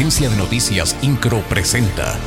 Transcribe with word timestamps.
Agencia 0.00 0.30
de 0.30 0.36
Noticias 0.38 0.96
Incro 1.02 1.42
presenta. 1.42 2.18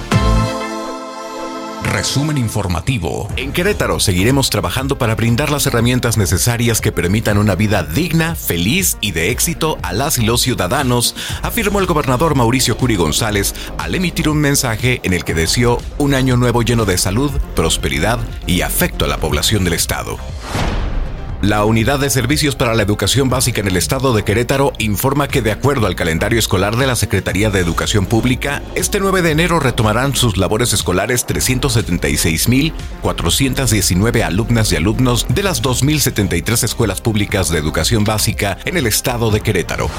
Resumen 1.82 2.38
informativo. 2.38 3.28
En 3.36 3.52
Querétaro 3.52 4.00
seguiremos 4.00 4.52
trabajando 4.52 5.00
para 5.00 5.16
brindar 5.16 5.50
las 5.50 5.66
herramientas 5.66 6.16
necesarias 6.16 6.82
que 6.82 6.92
permitan 6.92 7.40
una 7.40 7.56
vida 7.56 7.82
digna, 7.82 8.36
feliz 8.36 9.00
y 9.02 9.10
de 9.10 9.32
éxito 9.32 9.80
a 9.82 9.92
las 9.92 10.20
y 10.20 10.22
los 10.22 10.42
ciudadanos, 10.42 11.16
afirmó 11.42 11.80
el 11.80 11.88
gobernador 11.88 12.36
Mauricio 12.36 12.78
Curi 12.78 12.96
González 12.96 13.56
al 13.80 13.96
emitir 13.96 14.30
un 14.30 14.38
mensaje 14.38 15.02
en 15.02 15.14
el 15.14 15.24
que 15.24 15.34
deseó 15.34 15.80
un 15.98 16.14
año 16.14 16.38
nuevo 16.38 16.62
lleno 16.62 16.86
de 16.86 17.00
salud, 17.00 17.32
prosperidad 17.56 18.20
y 18.46 18.62
afecto 18.62 19.06
a 19.06 19.08
la 19.08 19.18
población 19.18 19.64
del 19.64 19.74
estado. 19.74 20.20
La 21.44 21.64
Unidad 21.66 22.00
de 22.00 22.10
Servicios 22.10 22.56
para 22.56 22.74
la 22.74 22.82
Educación 22.84 23.30
Básica 23.30 23.60
en 23.60 23.68
el 23.68 23.76
Estado 23.76 24.14
de 24.14 24.24
Querétaro 24.24 24.72
informa 24.78 25.28
que 25.28 25.42
de 25.42 25.52
acuerdo 25.52 25.88
al 25.88 25.98
calendario 25.98 26.40
escolar 26.40 26.78
de 26.78 26.88
la 26.88 26.96
Secretaría 26.96 27.50
de 27.50 27.60
Educación 27.60 28.06
Pública, 28.06 28.64
este 28.76 29.02
9 29.02 29.22
de 29.22 29.32
enero 29.32 29.60
retomarán 29.60 30.16
sus 30.16 30.38
labores 30.38 30.72
escolares 30.72 31.28
376.419 31.28 34.22
alumnas 34.22 34.72
y 34.72 34.78
alumnos 34.78 35.26
de 35.28 35.44
las 35.44 35.62
2.073 35.62 36.64
escuelas 36.64 37.02
públicas 37.02 37.50
de 37.50 37.58
educación 37.58 38.06
básica 38.06 38.58
en 38.64 38.78
el 38.78 38.88
Estado 38.88 39.30
de 39.30 39.42
Querétaro. 39.42 39.90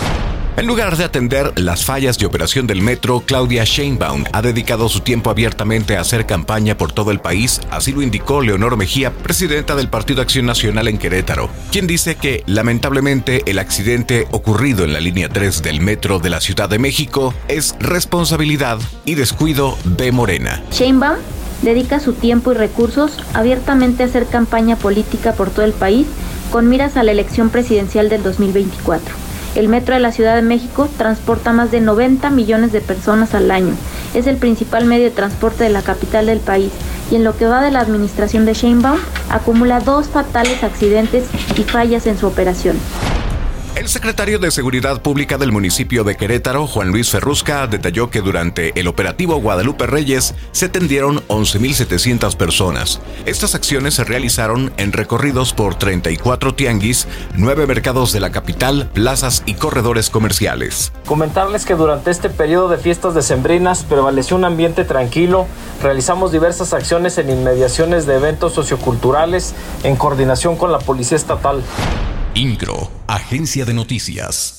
En 0.56 0.68
lugar 0.68 0.96
de 0.96 1.02
atender 1.02 1.58
las 1.58 1.84
fallas 1.84 2.16
de 2.16 2.26
operación 2.26 2.68
del 2.68 2.80
metro, 2.80 3.24
Claudia 3.26 3.64
Sheinbaum 3.64 4.24
ha 4.30 4.40
dedicado 4.40 4.88
su 4.88 5.00
tiempo 5.00 5.30
abiertamente 5.30 5.96
a 5.96 6.00
hacer 6.00 6.26
campaña 6.26 6.78
por 6.78 6.92
todo 6.92 7.10
el 7.10 7.18
país, 7.18 7.60
así 7.72 7.90
lo 7.90 8.02
indicó 8.02 8.40
Leonor 8.40 8.76
Mejía, 8.76 9.10
presidenta 9.10 9.74
del 9.74 9.88
Partido 9.88 10.22
Acción 10.22 10.46
Nacional 10.46 10.86
en 10.86 10.98
Querétaro, 10.98 11.50
quien 11.72 11.88
dice 11.88 12.14
que 12.14 12.44
lamentablemente 12.46 13.42
el 13.46 13.58
accidente 13.58 14.28
ocurrido 14.30 14.84
en 14.84 14.92
la 14.92 15.00
línea 15.00 15.28
3 15.28 15.60
del 15.60 15.80
metro 15.80 16.20
de 16.20 16.30
la 16.30 16.40
Ciudad 16.40 16.68
de 16.68 16.78
México 16.78 17.34
es 17.48 17.74
responsabilidad 17.80 18.78
y 19.04 19.16
descuido 19.16 19.76
de 19.84 20.12
Morena. 20.12 20.62
Sheinbaum 20.70 21.18
dedica 21.62 21.98
su 21.98 22.12
tiempo 22.12 22.52
y 22.52 22.54
recursos 22.54 23.18
abiertamente 23.32 24.04
a 24.04 24.06
hacer 24.06 24.26
campaña 24.26 24.76
política 24.76 25.32
por 25.32 25.50
todo 25.50 25.64
el 25.64 25.72
país 25.72 26.06
con 26.52 26.68
miras 26.68 26.96
a 26.96 27.02
la 27.02 27.10
elección 27.10 27.50
presidencial 27.50 28.08
del 28.08 28.22
2024. 28.22 29.23
El 29.54 29.68
metro 29.68 29.94
de 29.94 30.00
la 30.00 30.10
Ciudad 30.10 30.34
de 30.34 30.42
México 30.42 30.88
transporta 30.98 31.52
más 31.52 31.70
de 31.70 31.80
90 31.80 32.28
millones 32.30 32.72
de 32.72 32.80
personas 32.80 33.34
al 33.34 33.50
año. 33.50 33.74
Es 34.12 34.26
el 34.26 34.36
principal 34.36 34.84
medio 34.84 35.04
de 35.04 35.10
transporte 35.10 35.64
de 35.64 35.70
la 35.70 35.82
capital 35.82 36.26
del 36.26 36.40
país 36.40 36.72
y 37.10 37.16
en 37.16 37.24
lo 37.24 37.36
que 37.36 37.46
va 37.46 37.62
de 37.62 37.70
la 37.70 37.80
administración 37.80 38.46
de 38.46 38.54
Sheinbaum 38.54 38.98
acumula 39.30 39.80
dos 39.80 40.08
fatales 40.08 40.64
accidentes 40.64 41.24
y 41.56 41.62
fallas 41.62 42.06
en 42.06 42.18
su 42.18 42.26
operación. 42.26 42.76
El 43.76 43.88
secretario 43.88 44.38
de 44.38 44.52
Seguridad 44.52 45.02
Pública 45.02 45.36
del 45.36 45.50
municipio 45.50 46.04
de 46.04 46.14
Querétaro, 46.14 46.68
Juan 46.68 46.90
Luis 46.90 47.10
Ferrusca, 47.10 47.66
detalló 47.66 48.08
que 48.08 48.20
durante 48.20 48.78
el 48.78 48.86
operativo 48.86 49.34
Guadalupe 49.40 49.88
Reyes 49.88 50.36
se 50.52 50.68
tendieron 50.68 51.26
11.700 51.26 52.36
personas. 52.36 53.00
Estas 53.26 53.56
acciones 53.56 53.94
se 53.94 54.04
realizaron 54.04 54.72
en 54.76 54.92
recorridos 54.92 55.52
por 55.52 55.74
34 55.74 56.54
tianguis, 56.54 57.08
9 57.34 57.66
mercados 57.66 58.12
de 58.12 58.20
la 58.20 58.30
capital, 58.30 58.88
plazas 58.94 59.42
y 59.44 59.54
corredores 59.54 60.08
comerciales. 60.08 60.92
Comentarles 61.04 61.64
que 61.64 61.74
durante 61.74 62.12
este 62.12 62.30
periodo 62.30 62.68
de 62.68 62.78
fiestas 62.78 63.14
decembrinas 63.14 63.82
prevaleció 63.82 64.36
un 64.36 64.44
ambiente 64.44 64.84
tranquilo. 64.84 65.48
Realizamos 65.82 66.30
diversas 66.30 66.72
acciones 66.74 67.18
en 67.18 67.28
inmediaciones 67.28 68.06
de 68.06 68.14
eventos 68.14 68.52
socioculturales 68.52 69.52
en 69.82 69.96
coordinación 69.96 70.54
con 70.54 70.70
la 70.70 70.78
Policía 70.78 71.16
Estatal. 71.16 71.64
INCRO, 72.36 72.90
Agencia 73.06 73.64
de 73.64 73.74
Noticias. 73.74 74.54